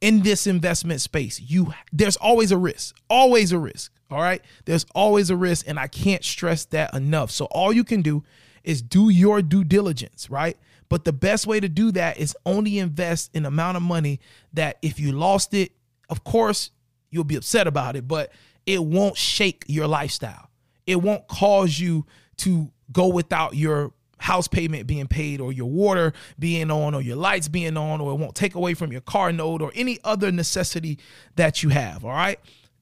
in 0.00 0.22
this 0.22 0.46
investment 0.46 1.00
space, 1.00 1.40
you 1.40 1.74
there's 1.92 2.16
always 2.16 2.52
a 2.52 2.58
risk. 2.58 2.96
Always 3.10 3.50
a 3.50 3.58
risk. 3.58 3.92
All 4.08 4.20
right? 4.20 4.42
There's 4.66 4.86
always 4.94 5.30
a 5.30 5.36
risk 5.36 5.66
and 5.68 5.80
I 5.80 5.88
can't 5.88 6.24
stress 6.24 6.64
that 6.66 6.94
enough. 6.94 7.32
So 7.32 7.46
all 7.46 7.72
you 7.72 7.82
can 7.82 8.02
do 8.02 8.22
is 8.62 8.82
do 8.82 9.08
your 9.08 9.42
due 9.42 9.64
diligence, 9.64 10.30
right? 10.30 10.56
But 10.90 11.04
the 11.04 11.12
best 11.12 11.46
way 11.46 11.60
to 11.60 11.68
do 11.68 11.92
that 11.92 12.18
is 12.18 12.36
only 12.44 12.78
invest 12.78 13.30
in 13.32 13.46
amount 13.46 13.78
of 13.78 13.82
money 13.82 14.20
that 14.52 14.76
if 14.82 15.00
you 15.00 15.12
lost 15.12 15.54
it, 15.54 15.72
of 16.10 16.24
course, 16.24 16.72
you'll 17.10 17.24
be 17.24 17.36
upset 17.36 17.66
about 17.66 17.96
it, 17.96 18.06
but 18.06 18.32
it 18.66 18.84
won't 18.84 19.16
shake 19.16 19.64
your 19.68 19.86
lifestyle. 19.86 20.50
It 20.86 20.96
won't 20.96 21.26
cause 21.28 21.78
you 21.78 22.06
to 22.38 22.70
go 22.92 23.06
without 23.06 23.54
your 23.54 23.92
house 24.18 24.48
payment 24.48 24.86
being 24.86 25.06
paid 25.06 25.40
or 25.40 25.52
your 25.52 25.70
water 25.70 26.12
being 26.38 26.70
on 26.70 26.94
or 26.94 27.00
your 27.00 27.16
lights 27.16 27.48
being 27.48 27.76
on 27.76 28.00
or 28.00 28.10
it 28.12 28.16
won't 28.16 28.34
take 28.34 28.54
away 28.54 28.74
from 28.74 28.92
your 28.92 29.00
car 29.00 29.32
note 29.32 29.62
or 29.62 29.72
any 29.74 29.98
other 30.04 30.30
necessity 30.32 30.98
that 31.36 31.62
you 31.62 31.70
have, 31.70 32.04
all 32.04 32.10
right? 32.10 32.38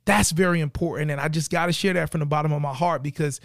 That's 0.07 0.33
very 0.33 0.61
important 0.61 1.11
and 1.11 1.21
I 1.21 1.29
just 1.29 1.51
got 1.51 1.67
to 1.67 1.73
share 1.73 1.93
that 1.93 2.11
from 2.11 2.21
the 2.21 2.27
bottom 2.27 2.53
of 2.53 2.63
my 2.63 2.73
heart 2.73 3.03
because 3.03 3.41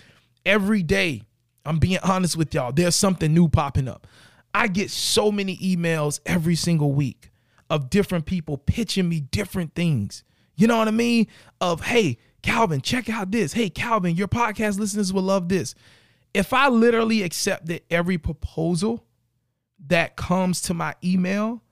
every 0.45 0.81
day 0.81 1.23
I'm 1.65 1.77
being 1.77 1.99
honest 2.03 2.35
with 2.35 2.53
y'all, 2.53 2.71
there's 2.71 2.95
something 2.95 3.33
new 3.33 3.47
popping 3.47 3.87
up. 3.87 4.07
I 4.53 4.67
get 4.67 4.91
so 4.91 5.31
many 5.31 5.57
emails 5.57 6.19
every 6.25 6.55
single 6.55 6.91
week 6.91 7.31
of 7.69 7.89
different 7.89 8.25
people 8.25 8.57
pitching 8.57 9.09
me 9.09 9.21
different 9.21 9.73
things. 9.73 10.23
You 10.55 10.67
know 10.67 10.77
what 10.77 10.87
I 10.87 10.91
mean? 10.91 11.27
Of, 11.59 11.81
hey, 11.81 12.17
Calvin, 12.43 12.81
check 12.81 13.09
out 13.09 13.31
this. 13.31 13.53
Hey, 13.53 13.69
Calvin, 13.69 14.15
your 14.15 14.27
podcast 14.27 14.77
listeners 14.77 15.11
will 15.11 15.23
love 15.23 15.49
this. 15.49 15.73
If 16.33 16.53
I 16.53 16.67
literally 16.67 17.23
accepted 17.23 17.81
every 17.89 18.17
proposal 18.17 19.05
that 19.87 20.15
comes 20.15 20.61
to 20.63 20.73
my 20.73 20.95
email, 21.03 21.63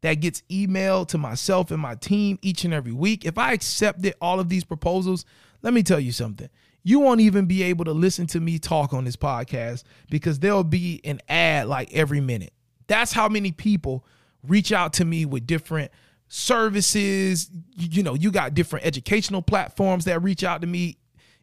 that 0.00 0.14
gets 0.14 0.42
emailed 0.50 1.08
to 1.08 1.18
myself 1.18 1.70
and 1.70 1.80
my 1.80 1.94
team 1.94 2.38
each 2.42 2.64
and 2.64 2.74
every 2.74 2.92
week, 2.92 3.24
if 3.24 3.38
I 3.38 3.52
accepted 3.52 4.14
all 4.20 4.38
of 4.40 4.48
these 4.48 4.64
proposals, 4.64 5.24
let 5.62 5.72
me 5.72 5.82
tell 5.82 6.00
you 6.00 6.12
something 6.12 6.48
you 6.84 7.00
won't 7.00 7.20
even 7.20 7.46
be 7.46 7.62
able 7.64 7.86
to 7.86 7.92
listen 7.92 8.26
to 8.28 8.40
me 8.40 8.58
talk 8.58 8.92
on 8.92 9.04
this 9.04 9.16
podcast 9.16 9.82
because 10.10 10.38
there'll 10.38 10.62
be 10.62 11.00
an 11.04 11.20
ad 11.28 11.66
like 11.66 11.92
every 11.92 12.20
minute. 12.20 12.52
That's 12.86 13.10
how 13.10 13.28
many 13.28 13.50
people 13.52 14.04
reach 14.46 14.70
out 14.70 14.92
to 14.94 15.04
me 15.06 15.24
with 15.24 15.46
different 15.46 15.90
services. 16.28 17.50
You, 17.74 18.02
know, 18.02 18.14
you 18.14 18.30
got 18.30 18.52
different 18.52 18.84
educational 18.84 19.40
platforms 19.40 20.04
that 20.04 20.22
reach 20.22 20.44
out 20.44 20.60
to 20.60 20.66
me, 20.66 20.98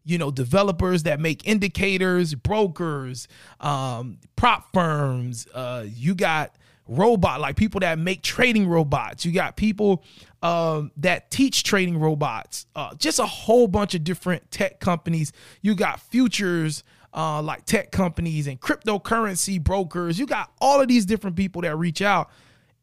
you 0.05 0.19
know, 0.19 0.29
developers 0.29 1.03
that 1.03 1.19
make 1.19 1.47
indicators, 1.47 2.35
brokers, 2.35 3.27
um, 3.59 4.19
prop 4.35 4.71
firms. 4.71 5.47
Uh, 5.51 5.85
you 5.87 6.13
got 6.13 6.55
robot 6.91 7.39
like 7.39 7.55
people 7.55 7.79
that 7.79 7.97
make 7.97 8.21
trading 8.21 8.67
robots 8.67 9.25
you 9.25 9.31
got 9.31 9.55
people 9.55 10.03
um, 10.43 10.91
that 10.97 11.29
teach 11.31 11.63
trading 11.63 11.97
robots 11.97 12.65
uh, 12.75 12.93
just 12.95 13.19
a 13.19 13.25
whole 13.25 13.67
bunch 13.67 13.95
of 13.95 14.03
different 14.03 14.49
tech 14.51 14.79
companies 14.79 15.31
you 15.61 15.73
got 15.75 15.99
futures 15.99 16.83
uh, 17.13 17.41
like 17.41 17.65
tech 17.65 17.91
companies 17.91 18.47
and 18.47 18.59
cryptocurrency 18.59 19.61
brokers 19.61 20.19
you 20.19 20.25
got 20.25 20.51
all 20.59 20.81
of 20.81 20.87
these 20.87 21.05
different 21.05 21.35
people 21.35 21.61
that 21.61 21.75
reach 21.77 22.01
out 22.01 22.29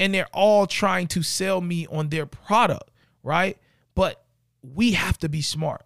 and 0.01 0.15
they're 0.15 0.29
all 0.33 0.67
trying 0.67 1.07
to 1.07 1.23
sell 1.23 1.61
me 1.61 1.87
on 1.89 2.09
their 2.09 2.27
product 2.27 2.91
right? 3.23 3.59
But 3.95 4.25
we 4.63 4.93
have 4.93 5.19
to 5.19 5.29
be 5.29 5.43
smart 5.43 5.85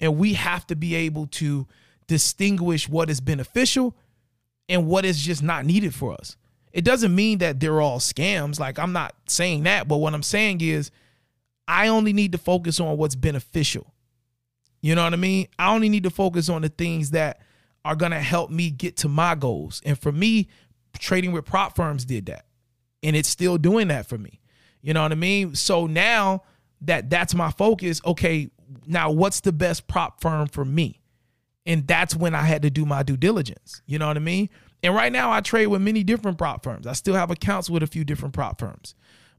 and 0.00 0.18
we 0.18 0.34
have 0.34 0.66
to 0.68 0.76
be 0.76 0.94
able 0.94 1.26
to 1.28 1.66
distinguish 2.06 2.88
what 2.88 3.08
is 3.08 3.20
beneficial 3.20 3.96
and 4.68 4.86
what 4.86 5.04
is 5.04 5.20
just 5.20 5.42
not 5.42 5.64
needed 5.64 5.94
for 5.94 6.14
us. 6.14 6.36
It 6.72 6.84
doesn't 6.84 7.14
mean 7.14 7.38
that 7.38 7.60
they're 7.60 7.80
all 7.80 7.98
scams. 7.98 8.58
Like, 8.58 8.78
I'm 8.78 8.92
not 8.92 9.14
saying 9.26 9.64
that. 9.64 9.88
But 9.88 9.98
what 9.98 10.14
I'm 10.14 10.22
saying 10.22 10.60
is, 10.60 10.90
I 11.68 11.88
only 11.88 12.12
need 12.12 12.32
to 12.32 12.38
focus 12.38 12.80
on 12.80 12.96
what's 12.96 13.14
beneficial. 13.14 13.92
You 14.80 14.94
know 14.94 15.04
what 15.04 15.12
I 15.12 15.16
mean? 15.16 15.46
I 15.58 15.72
only 15.74 15.88
need 15.88 16.02
to 16.04 16.10
focus 16.10 16.48
on 16.48 16.62
the 16.62 16.68
things 16.68 17.10
that 17.10 17.40
are 17.84 17.94
going 17.94 18.12
to 18.12 18.20
help 18.20 18.50
me 18.50 18.70
get 18.70 18.96
to 18.98 19.08
my 19.08 19.34
goals. 19.34 19.80
And 19.84 19.98
for 19.98 20.12
me, 20.12 20.48
trading 20.98 21.32
with 21.32 21.44
prop 21.44 21.76
firms 21.76 22.04
did 22.04 22.26
that. 22.26 22.46
And 23.02 23.16
it's 23.16 23.28
still 23.28 23.58
doing 23.58 23.88
that 23.88 24.06
for 24.06 24.18
me. 24.18 24.40
You 24.80 24.94
know 24.94 25.02
what 25.02 25.12
I 25.12 25.16
mean? 25.16 25.54
So 25.54 25.86
now 25.86 26.42
that 26.82 27.10
that's 27.10 27.34
my 27.34 27.50
focus, 27.50 28.00
okay, 28.04 28.50
now 28.86 29.10
what's 29.10 29.40
the 29.40 29.52
best 29.52 29.86
prop 29.86 30.20
firm 30.20 30.48
for 30.48 30.64
me? 30.64 31.01
And 31.66 31.86
that's 31.86 32.16
when 32.16 32.34
I 32.34 32.42
had 32.42 32.62
to 32.62 32.70
do 32.70 32.84
my 32.84 33.02
due 33.02 33.16
diligence. 33.16 33.82
You 33.86 33.98
know 33.98 34.08
what 34.08 34.16
I 34.16 34.20
mean? 34.20 34.48
And 34.82 34.94
right 34.94 35.12
now 35.12 35.30
I 35.30 35.40
trade 35.40 35.68
with 35.68 35.80
many 35.80 36.02
different 36.02 36.38
prop 36.38 36.64
firms. 36.64 36.86
I 36.86 36.92
still 36.92 37.14
have 37.14 37.30
accounts 37.30 37.70
with 37.70 37.82
a 37.82 37.86
few 37.86 38.04
different 38.04 38.34
prop 38.34 38.58
firms. 38.58 38.94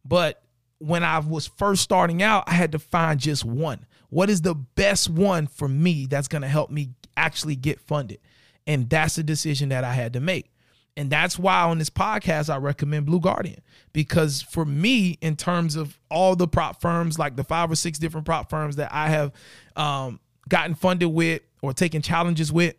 But 0.05 0.41
when 0.79 1.03
I 1.03 1.19
was 1.19 1.47
first 1.47 1.81
starting 1.81 2.23
out, 2.23 2.43
I 2.47 2.53
had 2.53 2.71
to 2.73 2.79
find 2.79 3.19
just 3.19 3.43
one. 3.43 3.85
What 4.09 4.29
is 4.29 4.41
the 4.41 4.55
best 4.55 5.09
one 5.09 5.47
for 5.47 5.67
me 5.67 6.07
that's 6.07 6.27
going 6.27 6.43
to 6.43 6.47
help 6.47 6.69
me 6.69 6.91
actually 7.17 7.55
get 7.55 7.79
funded? 7.79 8.19
And 8.65 8.89
that's 8.89 9.15
the 9.15 9.23
decision 9.23 9.69
that 9.69 9.83
I 9.83 9.93
had 9.93 10.13
to 10.13 10.19
make. 10.19 10.49
And 10.95 11.09
that's 11.09 11.39
why 11.39 11.63
on 11.63 11.79
this 11.79 11.89
podcast, 11.89 12.53
I 12.53 12.57
recommend 12.57 13.05
Blue 13.05 13.19
Guardian. 13.19 13.61
Because 13.93 14.41
for 14.41 14.63
me, 14.63 15.17
in 15.21 15.35
terms 15.35 15.75
of 15.75 15.99
all 16.09 16.35
the 16.35 16.47
prop 16.47 16.79
firms, 16.81 17.17
like 17.17 17.35
the 17.35 17.43
five 17.43 17.71
or 17.71 17.75
six 17.75 17.97
different 17.97 18.25
prop 18.25 18.49
firms 18.49 18.75
that 18.75 18.93
I 18.93 19.09
have 19.09 19.33
um, 19.75 20.19
gotten 20.47 20.75
funded 20.75 21.09
with 21.09 21.41
or 21.63 21.73
taking 21.73 22.01
challenges 22.01 22.51
with, 22.51 22.75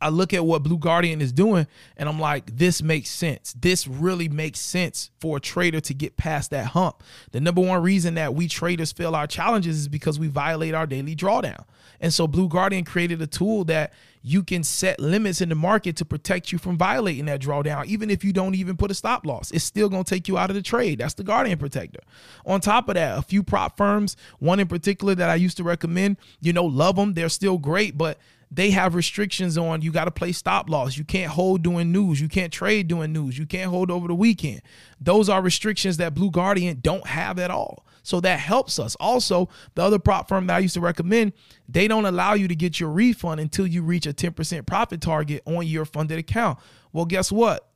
I 0.00 0.08
look 0.08 0.32
at 0.32 0.44
what 0.44 0.62
Blue 0.62 0.78
Guardian 0.78 1.20
is 1.20 1.32
doing 1.32 1.66
and 1.96 2.08
I'm 2.08 2.18
like, 2.18 2.56
this 2.56 2.82
makes 2.82 3.10
sense. 3.10 3.54
This 3.60 3.86
really 3.86 4.28
makes 4.28 4.58
sense 4.58 5.10
for 5.20 5.36
a 5.36 5.40
trader 5.40 5.80
to 5.80 5.94
get 5.94 6.16
past 6.16 6.50
that 6.50 6.66
hump. 6.66 7.02
The 7.32 7.40
number 7.40 7.60
one 7.60 7.82
reason 7.82 8.14
that 8.14 8.34
we 8.34 8.48
traders 8.48 8.92
fail 8.92 9.14
our 9.14 9.26
challenges 9.26 9.78
is 9.78 9.88
because 9.88 10.18
we 10.18 10.28
violate 10.28 10.74
our 10.74 10.86
daily 10.86 11.14
drawdown. 11.14 11.64
And 12.00 12.12
so 12.12 12.26
Blue 12.26 12.48
Guardian 12.48 12.84
created 12.84 13.20
a 13.20 13.26
tool 13.26 13.64
that 13.64 13.92
you 14.22 14.42
can 14.42 14.62
set 14.62 15.00
limits 15.00 15.40
in 15.40 15.48
the 15.48 15.54
market 15.54 15.96
to 15.96 16.04
protect 16.04 16.52
you 16.52 16.58
from 16.58 16.76
violating 16.76 17.26
that 17.26 17.40
drawdown, 17.40 17.86
even 17.86 18.10
if 18.10 18.24
you 18.24 18.32
don't 18.32 18.54
even 18.54 18.76
put 18.76 18.90
a 18.90 18.94
stop 18.94 19.24
loss. 19.24 19.50
It's 19.50 19.64
still 19.64 19.88
going 19.88 20.04
to 20.04 20.08
take 20.08 20.28
you 20.28 20.36
out 20.36 20.50
of 20.50 20.56
the 20.56 20.62
trade. 20.62 20.98
That's 20.98 21.14
the 21.14 21.24
Guardian 21.24 21.58
Protector. 21.58 22.00
On 22.44 22.60
top 22.60 22.88
of 22.88 22.94
that, 22.94 23.18
a 23.18 23.22
few 23.22 23.42
prop 23.42 23.76
firms, 23.76 24.16
one 24.38 24.60
in 24.60 24.68
particular 24.68 25.14
that 25.14 25.30
I 25.30 25.36
used 25.36 25.56
to 25.58 25.64
recommend, 25.64 26.16
you 26.40 26.52
know, 26.52 26.64
love 26.64 26.96
them. 26.96 27.14
They're 27.14 27.28
still 27.28 27.58
great, 27.58 27.96
but 27.96 28.18
they 28.50 28.70
have 28.70 28.94
restrictions 28.94 29.56
on 29.56 29.80
you 29.82 29.92
got 29.92 30.06
to 30.06 30.10
play 30.10 30.32
stop 30.32 30.68
loss. 30.68 30.96
You 30.96 31.04
can't 31.04 31.30
hold 31.30 31.62
doing 31.62 31.92
news. 31.92 32.20
You 32.20 32.28
can't 32.28 32.52
trade 32.52 32.88
doing 32.88 33.12
news. 33.12 33.38
You 33.38 33.46
can't 33.46 33.70
hold 33.70 33.90
over 33.90 34.08
the 34.08 34.14
weekend. 34.14 34.62
Those 35.00 35.28
are 35.28 35.40
restrictions 35.40 35.98
that 35.98 36.14
Blue 36.14 36.30
Guardian 36.30 36.80
don't 36.80 37.06
have 37.06 37.38
at 37.38 37.50
all. 37.50 37.86
So 38.02 38.20
that 38.20 38.40
helps 38.40 38.78
us. 38.78 38.96
Also, 38.98 39.48
the 39.74 39.82
other 39.82 39.98
prop 39.98 40.28
firm 40.28 40.46
that 40.48 40.56
I 40.56 40.58
used 40.60 40.74
to 40.74 40.80
recommend, 40.80 41.32
they 41.68 41.86
don't 41.86 42.06
allow 42.06 42.34
you 42.34 42.48
to 42.48 42.56
get 42.56 42.80
your 42.80 42.90
refund 42.90 43.40
until 43.40 43.66
you 43.66 43.82
reach 43.82 44.06
a 44.06 44.12
10% 44.12 44.66
profit 44.66 45.00
target 45.00 45.42
on 45.46 45.66
your 45.66 45.84
funded 45.84 46.18
account. 46.18 46.58
Well, 46.92 47.04
guess 47.04 47.30
what? 47.30 47.69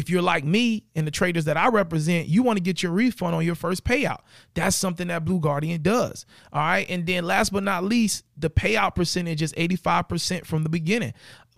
If 0.00 0.08
you're 0.08 0.22
like 0.22 0.44
me 0.46 0.86
and 0.94 1.06
the 1.06 1.10
traders 1.10 1.44
that 1.44 1.58
I 1.58 1.68
represent, 1.68 2.26
you 2.26 2.42
want 2.42 2.56
to 2.56 2.62
get 2.62 2.82
your 2.82 2.90
refund 2.90 3.34
on 3.34 3.44
your 3.44 3.54
first 3.54 3.84
payout. 3.84 4.20
That's 4.54 4.74
something 4.74 5.08
that 5.08 5.26
Blue 5.26 5.38
Guardian 5.38 5.82
does. 5.82 6.24
All 6.54 6.62
right. 6.62 6.86
And 6.88 7.04
then 7.04 7.26
last 7.26 7.52
but 7.52 7.64
not 7.64 7.84
least, 7.84 8.24
the 8.34 8.48
payout 8.48 8.94
percentage 8.94 9.42
is 9.42 9.52
85% 9.52 10.46
from 10.46 10.62
the 10.62 10.70
beginning. 10.70 11.12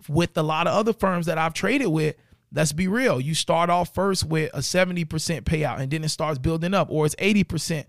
With 0.09 0.37
a 0.37 0.43
lot 0.43 0.67
of 0.67 0.73
other 0.73 0.91
firms 0.91 1.25
that 1.27 1.37
I've 1.37 1.53
traded 1.53 1.87
with, 1.87 2.17
let's 2.51 2.73
be 2.73 2.89
real. 2.89 3.21
You 3.21 3.33
start 3.33 3.69
off 3.69 3.93
first 3.93 4.25
with 4.25 4.53
a 4.53 4.59
70% 4.59 5.05
payout 5.43 5.79
and 5.79 5.89
then 5.89 6.03
it 6.03 6.09
starts 6.09 6.37
building 6.37 6.73
up, 6.73 6.89
or 6.91 7.05
it's 7.05 7.15
80%. 7.15 7.85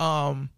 Um, 0.00 0.50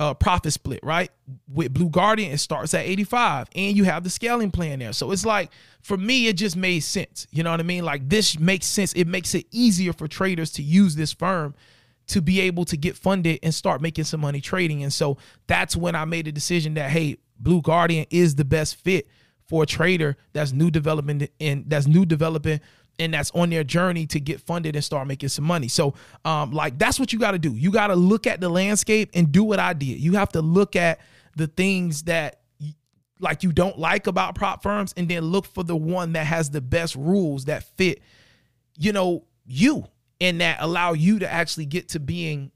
uh, 0.00 0.14
profit 0.14 0.52
split, 0.52 0.80
right? 0.82 1.10
With 1.46 1.74
Blue 1.74 1.90
Guardian, 1.90 2.32
it 2.32 2.38
starts 2.38 2.72
at 2.72 2.86
85 2.86 3.48
and 3.54 3.76
you 3.76 3.84
have 3.84 4.02
the 4.02 4.10
scaling 4.10 4.50
plan 4.50 4.78
there. 4.78 4.94
So 4.94 5.12
it's 5.12 5.26
like, 5.26 5.50
for 5.82 5.98
me, 5.98 6.26
it 6.26 6.32
just 6.32 6.56
made 6.56 6.80
sense. 6.80 7.26
You 7.30 7.42
know 7.42 7.50
what 7.50 7.60
I 7.60 7.64
mean? 7.64 7.84
Like, 7.84 8.08
this 8.08 8.38
makes 8.38 8.64
sense. 8.66 8.94
It 8.94 9.06
makes 9.06 9.34
it 9.34 9.46
easier 9.50 9.92
for 9.92 10.08
traders 10.08 10.52
to 10.52 10.62
use 10.62 10.96
this 10.96 11.12
firm 11.12 11.54
to 12.08 12.22
be 12.22 12.40
able 12.40 12.64
to 12.64 12.78
get 12.78 12.96
funded 12.96 13.38
and 13.42 13.54
start 13.54 13.82
making 13.82 14.04
some 14.04 14.20
money 14.20 14.40
trading. 14.40 14.82
And 14.82 14.92
so 14.92 15.18
that's 15.46 15.76
when 15.76 15.94
I 15.94 16.06
made 16.06 16.26
a 16.26 16.32
decision 16.32 16.74
that, 16.74 16.90
hey, 16.90 17.18
Blue 17.38 17.60
Guardian 17.60 18.06
is 18.10 18.34
the 18.34 18.44
best 18.44 18.76
fit 18.76 19.06
for 19.44 19.64
a 19.64 19.66
trader 19.66 20.16
that's 20.32 20.52
new 20.52 20.70
development 20.70 21.28
and 21.40 21.64
that's 21.68 21.86
new 21.86 22.06
developing 22.06 22.60
and 23.00 23.14
that's 23.14 23.30
on 23.32 23.50
their 23.50 23.64
journey 23.64 24.06
to 24.06 24.20
get 24.20 24.40
funded 24.40 24.76
and 24.76 24.84
start 24.84 25.08
making 25.08 25.30
some 25.30 25.44
money. 25.44 25.68
So, 25.68 25.94
um, 26.24 26.52
like 26.52 26.78
that's 26.78 27.00
what 27.00 27.12
you 27.12 27.18
got 27.18 27.32
to 27.32 27.38
do. 27.38 27.52
You 27.54 27.72
got 27.72 27.88
to 27.88 27.96
look 27.96 28.26
at 28.26 28.40
the 28.40 28.48
landscape 28.48 29.10
and 29.14 29.32
do 29.32 29.42
what 29.42 29.58
I 29.58 29.72
did. 29.72 29.98
You 29.98 30.12
have 30.12 30.28
to 30.32 30.42
look 30.42 30.76
at 30.76 31.00
the 31.34 31.46
things 31.46 32.04
that 32.04 32.40
like 33.18 33.42
you 33.42 33.52
don't 33.52 33.78
like 33.78 34.06
about 34.06 34.34
prop 34.34 34.62
firms 34.62 34.94
and 34.96 35.08
then 35.08 35.24
look 35.24 35.46
for 35.46 35.62
the 35.62 35.76
one 35.76 36.12
that 36.12 36.26
has 36.26 36.50
the 36.50 36.60
best 36.60 36.96
rules 36.96 37.44
that 37.44 37.64
fit 37.76 38.00
you 38.78 38.92
know 38.92 39.24
you 39.46 39.84
and 40.20 40.40
that 40.40 40.56
allow 40.60 40.92
you 40.92 41.18
to 41.18 41.30
actually 41.30 41.66
get 41.66 41.88
to 41.88 42.00
being 42.00 42.50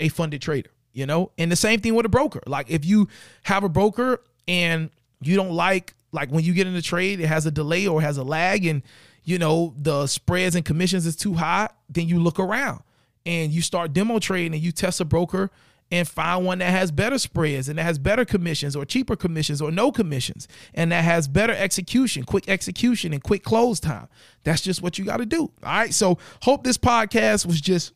a 0.00 0.08
funded 0.10 0.42
trader 0.42 0.70
you 0.92 1.06
know 1.06 1.32
and 1.38 1.50
the 1.50 1.56
same 1.56 1.80
thing 1.80 1.94
with 1.94 2.04
a 2.04 2.10
broker 2.10 2.40
like 2.46 2.70
if 2.70 2.84
you 2.84 3.08
have 3.44 3.64
a 3.64 3.68
broker 3.68 4.20
and 4.46 4.90
you 5.22 5.36
don't 5.36 5.52
like 5.52 5.94
like 6.12 6.30
when 6.30 6.44
you 6.44 6.52
get 6.52 6.66
in 6.66 6.74
the 6.74 6.82
trade 6.82 7.18
it 7.18 7.26
has 7.26 7.46
a 7.46 7.50
delay 7.50 7.86
or 7.86 8.02
has 8.02 8.18
a 8.18 8.24
lag 8.24 8.66
and 8.66 8.82
you 9.24 9.38
know, 9.38 9.74
the 9.76 10.06
spreads 10.06 10.54
and 10.54 10.64
commissions 10.64 11.06
is 11.06 11.16
too 11.16 11.34
high, 11.34 11.68
then 11.88 12.08
you 12.08 12.20
look 12.20 12.38
around 12.38 12.82
and 13.26 13.52
you 13.52 13.62
start 13.62 13.92
demo 13.92 14.18
trading 14.18 14.54
and 14.54 14.62
you 14.62 14.70
test 14.70 15.00
a 15.00 15.04
broker 15.04 15.50
and 15.90 16.08
find 16.08 16.44
one 16.44 16.58
that 16.58 16.70
has 16.70 16.90
better 16.90 17.18
spreads 17.18 17.68
and 17.68 17.78
that 17.78 17.84
has 17.84 17.98
better 17.98 18.24
commissions 18.24 18.74
or 18.74 18.84
cheaper 18.84 19.16
commissions 19.16 19.60
or 19.60 19.70
no 19.70 19.92
commissions 19.92 20.48
and 20.74 20.92
that 20.92 21.04
has 21.04 21.28
better 21.28 21.52
execution, 21.52 22.24
quick 22.24 22.48
execution 22.48 23.12
and 23.12 23.22
quick 23.22 23.42
close 23.42 23.80
time. 23.80 24.08
That's 24.44 24.62
just 24.62 24.82
what 24.82 24.98
you 24.98 25.04
got 25.04 25.18
to 25.18 25.26
do. 25.26 25.42
All 25.42 25.50
right. 25.62 25.94
So, 25.94 26.18
hope 26.42 26.64
this 26.64 26.78
podcast 26.78 27.46
was 27.46 27.60
just 27.60 27.92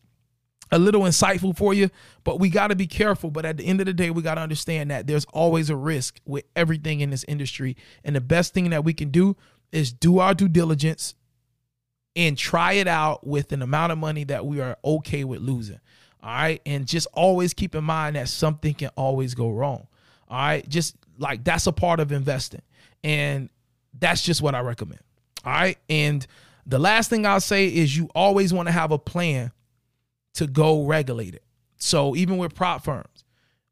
a 0.70 0.78
little 0.78 1.02
insightful 1.02 1.56
for 1.56 1.72
you, 1.72 1.88
but 2.24 2.38
we 2.38 2.50
got 2.50 2.68
to 2.68 2.76
be 2.76 2.86
careful. 2.86 3.30
But 3.30 3.46
at 3.46 3.56
the 3.56 3.64
end 3.64 3.80
of 3.80 3.86
the 3.86 3.94
day, 3.94 4.10
we 4.10 4.22
got 4.22 4.34
to 4.34 4.42
understand 4.42 4.90
that 4.90 5.06
there's 5.06 5.24
always 5.26 5.70
a 5.70 5.76
risk 5.76 6.20
with 6.26 6.44
everything 6.54 7.00
in 7.00 7.10
this 7.10 7.24
industry. 7.26 7.76
And 8.04 8.14
the 8.14 8.20
best 8.20 8.52
thing 8.52 8.70
that 8.70 8.84
we 8.84 8.92
can 8.92 9.10
do 9.10 9.36
is 9.72 9.92
do 9.92 10.18
our 10.18 10.34
due 10.34 10.48
diligence, 10.48 11.14
and 12.16 12.36
try 12.36 12.72
it 12.72 12.88
out 12.88 13.24
with 13.26 13.52
an 13.52 13.62
amount 13.62 13.92
of 13.92 13.98
money 13.98 14.24
that 14.24 14.44
we 14.44 14.60
are 14.60 14.76
okay 14.84 15.22
with 15.22 15.40
losing. 15.40 15.78
All 16.20 16.30
right. 16.30 16.60
And 16.66 16.84
just 16.84 17.06
always 17.12 17.54
keep 17.54 17.76
in 17.76 17.84
mind 17.84 18.16
that 18.16 18.28
something 18.28 18.74
can 18.74 18.90
always 18.96 19.34
go 19.34 19.50
wrong. 19.50 19.86
All 20.28 20.38
right. 20.38 20.68
Just 20.68 20.96
like 21.16 21.44
that's 21.44 21.68
a 21.68 21.72
part 21.72 22.00
of 22.00 22.10
investing. 22.10 22.62
And 23.04 23.50
that's 23.96 24.22
just 24.22 24.42
what 24.42 24.56
I 24.56 24.60
recommend. 24.60 25.00
All 25.44 25.52
right. 25.52 25.78
And 25.88 26.26
the 26.66 26.80
last 26.80 27.08
thing 27.08 27.24
I'll 27.24 27.40
say 27.40 27.68
is 27.68 27.96
you 27.96 28.10
always 28.16 28.52
want 28.52 28.66
to 28.66 28.72
have 28.72 28.90
a 28.90 28.98
plan 28.98 29.52
to 30.34 30.48
go 30.48 30.84
regulate 30.84 31.34
it. 31.34 31.44
So 31.76 32.16
even 32.16 32.36
with 32.36 32.52
prop 32.52 32.84
firms, 32.84 33.24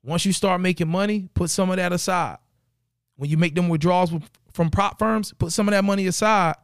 once 0.05 0.25
you 0.25 0.33
start 0.33 0.61
making 0.61 0.89
money, 0.89 1.29
put 1.35 1.51
some 1.51 1.69
of 1.71 1.77
that 1.79 1.93
aside. 1.93 2.39
When 3.17 3.29
you 3.29 3.37
make 3.37 3.57
them 3.57 3.69
withdrawals 3.69 4.13
from 4.57 4.71
prop 4.71 4.99
firms, 4.99 5.35
put 5.35 5.53
some 5.53 5.69
of 5.69 5.73
that 5.73 5.85
money 5.85 6.07
aside 6.07 6.57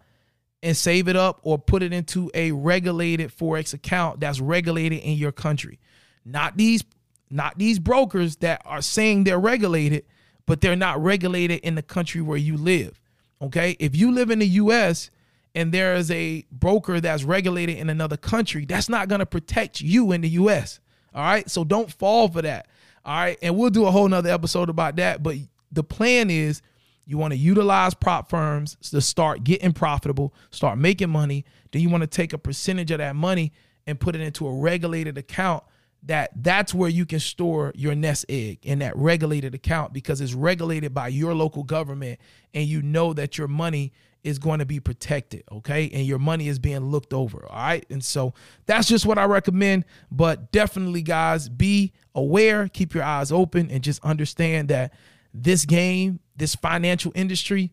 and 0.63 0.75
save 0.77 1.09
it 1.09 1.17
up 1.17 1.41
or 1.43 1.59
put 1.59 1.83
it 1.83 1.93
into 1.93 2.31
a 2.33 2.51
regulated 2.53 3.31
forex 3.31 3.75
account 3.75 4.19
that's 4.19 4.41
regulated 4.41 5.01
in 5.01 5.17
your 5.19 5.31
country. 5.31 5.79
Not 6.25 6.57
these 6.57 6.83
not 7.31 7.59
these 7.59 7.79
brokers 7.79 8.37
that 8.37 8.63
are 8.65 8.83
saying 8.83 9.25
they're 9.25 9.39
regulated, 9.39 10.05
but 10.47 10.61
they're 10.61 10.77
not 10.77 11.03
regulated 11.03 11.61
in 11.61 11.75
the 11.75 11.83
country 11.83 12.21
where 12.21 12.37
you 12.37 12.57
live. 12.57 13.01
Okay? 13.41 13.77
If 13.79 13.95
you 13.95 14.13
live 14.13 14.31
in 14.31 14.39
the 14.39 14.47
US 14.47 15.11
and 15.55 15.73
there 15.73 15.95
is 15.95 16.11
a 16.11 16.45
broker 16.51 17.01
that's 17.01 17.25
regulated 17.25 17.79
in 17.79 17.91
another 17.91 18.17
country, 18.17 18.65
that's 18.65 18.89
not 18.89 19.09
going 19.09 19.21
to 19.21 19.27
protect 19.27 19.81
you 19.81 20.13
in 20.13 20.21
the 20.21 20.29
US. 20.31 20.81
All 21.15 21.23
right? 21.23 21.49
So 21.51 21.65
don't 21.65 21.91
fall 21.91 22.29
for 22.29 22.43
that. 22.43 22.69
All 23.05 23.15
right? 23.15 23.39
And 23.43 23.57
we'll 23.57 23.71
do 23.71 23.87
a 23.87 23.91
whole 23.91 24.09
nother 24.09 24.31
episode 24.31 24.69
about 24.69 24.97
that, 24.97 25.23
but 25.23 25.37
the 25.71 25.83
plan 25.83 26.31
is 26.31 26.61
you 27.05 27.19
want 27.19 27.33
to 27.33 27.39
utilize 27.39 27.95
prop 27.95 28.31
firms 28.31 28.77
to 28.91 29.01
start 29.01 29.45
getting 29.45 29.73
profitable, 29.73 30.35
start 30.51 30.79
making 30.79 31.11
money. 31.11 31.45
Then 31.71 31.83
you 31.83 31.91
want 31.91 32.03
to 32.03 32.07
take 32.07 32.33
a 32.33 32.39
percentage 32.39 32.91
of 32.91 32.99
that 32.99 33.17
money 33.17 33.53
and 33.87 33.99
put 33.99 34.15
it 34.15 34.21
into 34.21 34.47
a 34.47 34.55
regulated 34.55 35.19
account 35.19 35.65
that 36.05 36.31
that's 36.43 36.75
where 36.75 36.89
you 36.89 37.07
can 37.07 37.21
store 37.21 37.73
your 37.77 37.95
nest 37.95 38.25
egg 38.29 38.59
in 38.63 38.81
that 38.81 38.97
regulated 38.97 39.55
account 39.55 39.93
because 39.93 40.21
it's 40.21 40.35
regulated 40.35 40.93
by 40.93 41.09
your 41.09 41.33
local 41.33 41.63
government 41.63 42.19
and 42.55 42.67
you 42.67 42.83
know 42.83 43.13
that 43.13 43.39
your 43.39 43.49
money 43.49 43.93
is 44.25 44.39
going 44.39 44.61
to 44.61 44.67
be 44.67 44.79
protected, 44.79 45.43
okay? 45.51 45.91
And 45.93 46.07
your 46.07 46.19
money 46.19 46.47
is 46.47 46.59
being 46.59 46.91
looked 46.91 47.13
over, 47.13 47.45
all 47.49 47.57
right? 47.57 47.85
And 47.91 48.05
so 48.05 48.35
that's 48.67 48.87
just 48.87 49.05
what 49.05 49.19
I 49.19 49.25
recommend. 49.25 49.85
But 50.11 50.53
definitely, 50.53 51.03
guys, 51.03 51.49
be 51.49 51.93
aware, 52.15 52.69
keep 52.69 52.95
your 52.95 53.03
eyes 53.03 53.33
open, 53.33 53.71
and 53.71 53.83
just 53.83 54.03
understand 54.05 54.69
that 54.69 54.93
this 55.35 55.65
game, 55.65 56.21
this 56.37 56.55
financial 56.55 57.13
industry, 57.15 57.73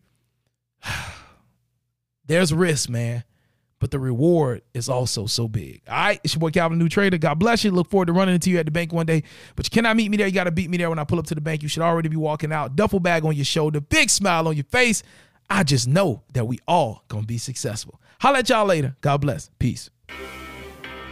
there's 2.26 2.52
risk, 2.52 2.88
man. 2.88 3.24
But 3.78 3.90
the 3.90 3.98
reward 3.98 4.60
is 4.74 4.90
also 4.90 5.24
so 5.24 5.48
big. 5.48 5.80
All 5.88 5.94
right, 5.94 6.20
it's 6.22 6.34
your 6.34 6.40
boy 6.40 6.50
Calvin, 6.50 6.78
new 6.78 6.90
trader. 6.90 7.16
God 7.16 7.38
bless 7.38 7.64
you. 7.64 7.70
Look 7.70 7.88
forward 7.88 8.06
to 8.06 8.12
running 8.12 8.34
into 8.34 8.50
you 8.50 8.58
at 8.58 8.66
the 8.66 8.70
bank 8.70 8.92
one 8.92 9.06
day. 9.06 9.22
But 9.56 9.64
you 9.66 9.70
cannot 9.70 9.96
meet 9.96 10.10
me 10.10 10.18
there. 10.18 10.26
You 10.26 10.34
got 10.34 10.44
to 10.44 10.50
beat 10.50 10.68
me 10.68 10.76
there 10.76 10.90
when 10.90 10.98
I 10.98 11.04
pull 11.04 11.18
up 11.18 11.24
to 11.28 11.34
the 11.34 11.40
bank. 11.40 11.62
You 11.62 11.68
should 11.68 11.82
already 11.82 12.10
be 12.10 12.16
walking 12.16 12.52
out, 12.52 12.76
duffel 12.76 13.00
bag 13.00 13.24
on 13.24 13.34
your 13.34 13.46
shoulder, 13.46 13.80
big 13.80 14.10
smile 14.10 14.46
on 14.48 14.54
your 14.54 14.64
face. 14.64 15.02
I 15.48 15.64
just 15.64 15.88
know 15.88 16.22
that 16.34 16.46
we 16.46 16.58
all 16.68 17.04
gonna 17.08 17.26
be 17.26 17.38
successful. 17.38 18.00
Holla 18.20 18.38
at 18.38 18.48
y'all 18.50 18.66
later. 18.66 18.96
God 19.00 19.22
bless. 19.22 19.50
Peace. 19.58 19.90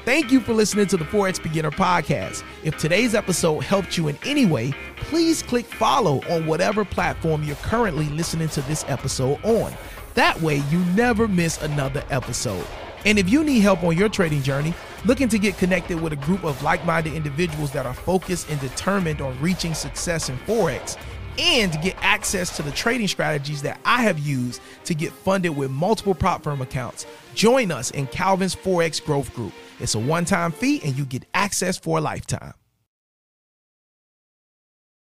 Thank 0.08 0.32
you 0.32 0.40
for 0.40 0.54
listening 0.54 0.86
to 0.86 0.96
the 0.96 1.04
Forex 1.04 1.42
Beginner 1.42 1.70
Podcast. 1.70 2.42
If 2.64 2.78
today's 2.78 3.14
episode 3.14 3.62
helped 3.62 3.98
you 3.98 4.08
in 4.08 4.16
any 4.24 4.46
way, 4.46 4.72
please 4.96 5.42
click 5.42 5.66
follow 5.66 6.22
on 6.30 6.46
whatever 6.46 6.82
platform 6.82 7.42
you're 7.42 7.56
currently 7.56 8.06
listening 8.06 8.48
to 8.48 8.62
this 8.62 8.86
episode 8.88 9.38
on. 9.44 9.70
That 10.14 10.40
way, 10.40 10.62
you 10.70 10.78
never 10.96 11.28
miss 11.28 11.60
another 11.60 12.02
episode. 12.08 12.66
And 13.04 13.18
if 13.18 13.28
you 13.28 13.44
need 13.44 13.58
help 13.58 13.84
on 13.84 13.98
your 13.98 14.08
trading 14.08 14.42
journey, 14.42 14.72
looking 15.04 15.28
to 15.28 15.38
get 15.38 15.58
connected 15.58 16.00
with 16.00 16.14
a 16.14 16.16
group 16.16 16.42
of 16.42 16.62
like 16.62 16.86
minded 16.86 17.12
individuals 17.12 17.70
that 17.72 17.84
are 17.84 17.92
focused 17.92 18.48
and 18.48 18.58
determined 18.60 19.20
on 19.20 19.38
reaching 19.42 19.74
success 19.74 20.30
in 20.30 20.38
Forex, 20.38 20.96
and 21.36 21.78
get 21.82 21.94
access 22.00 22.56
to 22.56 22.62
the 22.62 22.70
trading 22.70 23.08
strategies 23.08 23.60
that 23.60 23.78
I 23.84 24.00
have 24.04 24.18
used 24.18 24.62
to 24.84 24.94
get 24.94 25.12
funded 25.12 25.54
with 25.54 25.70
multiple 25.70 26.14
prop 26.14 26.42
firm 26.42 26.62
accounts, 26.62 27.04
join 27.34 27.70
us 27.70 27.90
in 27.90 28.06
Calvin's 28.06 28.56
Forex 28.56 29.04
Growth 29.04 29.34
Group. 29.34 29.52
It's 29.80 29.94
a 29.94 29.98
one 29.98 30.24
time 30.24 30.52
fee 30.52 30.80
and 30.84 30.96
you 30.96 31.04
get 31.04 31.24
access 31.34 31.78
for 31.78 31.98
a 31.98 32.00
lifetime. 32.00 32.54